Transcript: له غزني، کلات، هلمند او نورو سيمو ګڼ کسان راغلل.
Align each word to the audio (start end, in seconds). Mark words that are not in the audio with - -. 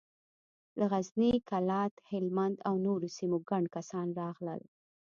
له 0.79 0.85
غزني، 0.93 1.31
کلات، 1.49 1.93
هلمند 2.11 2.57
او 2.67 2.73
نورو 2.85 3.07
سيمو 3.17 3.37
ګڼ 3.49 3.63
کسان 3.75 4.07
راغلل. 4.19 4.61